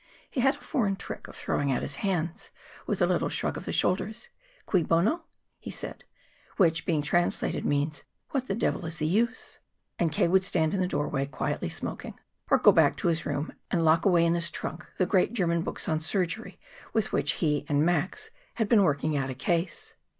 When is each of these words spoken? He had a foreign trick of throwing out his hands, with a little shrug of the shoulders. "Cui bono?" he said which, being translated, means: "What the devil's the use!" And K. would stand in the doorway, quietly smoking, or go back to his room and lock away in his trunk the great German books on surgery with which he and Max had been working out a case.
He 0.31 0.41
had 0.41 0.55
a 0.55 0.59
foreign 0.59 0.95
trick 0.95 1.27
of 1.27 1.35
throwing 1.35 1.71
out 1.71 1.83
his 1.83 1.97
hands, 1.97 2.49
with 2.87 3.03
a 3.03 3.05
little 3.05 3.29
shrug 3.29 3.55
of 3.55 3.65
the 3.65 3.71
shoulders. 3.71 4.29
"Cui 4.65 4.81
bono?" 4.81 5.25
he 5.59 5.69
said 5.69 6.05
which, 6.57 6.87
being 6.87 7.03
translated, 7.03 7.65
means: 7.65 8.03
"What 8.31 8.47
the 8.47 8.55
devil's 8.55 8.97
the 8.97 9.05
use!" 9.05 9.59
And 9.99 10.11
K. 10.11 10.27
would 10.27 10.43
stand 10.43 10.73
in 10.73 10.79
the 10.81 10.87
doorway, 10.87 11.27
quietly 11.27 11.69
smoking, 11.69 12.19
or 12.49 12.57
go 12.57 12.71
back 12.71 12.97
to 12.97 13.09
his 13.09 13.27
room 13.27 13.53
and 13.69 13.85
lock 13.85 14.03
away 14.03 14.25
in 14.25 14.33
his 14.33 14.49
trunk 14.49 14.87
the 14.97 15.05
great 15.05 15.33
German 15.33 15.61
books 15.61 15.87
on 15.87 15.99
surgery 15.99 16.57
with 16.93 17.11
which 17.11 17.33
he 17.33 17.63
and 17.69 17.85
Max 17.85 18.31
had 18.55 18.67
been 18.67 18.81
working 18.81 19.15
out 19.15 19.29
a 19.29 19.35
case. 19.35 19.93